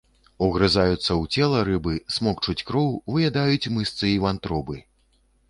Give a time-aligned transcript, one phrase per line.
[0.45, 4.83] Угрызаюцца ў цела рыбы, смокчуць кроў, выядаюць мышцы і вантробы.